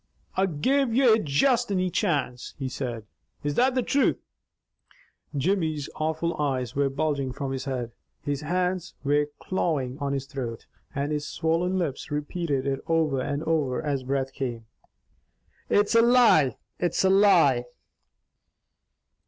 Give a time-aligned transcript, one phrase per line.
[0.35, 3.05] "I'll give ye juist ane chance," he said.
[3.43, 4.17] "IS THAT THE TRUTH?"
[5.37, 7.91] Jimmy's awful eyes were bulging from his head,
[8.23, 12.79] his hands were clawing at Dannie's on his throat, and his swollen lips repeated it
[12.87, 14.65] over and over as breath came,
[15.69, 16.57] "It's a lie!
[16.79, 17.65] It's a lie!"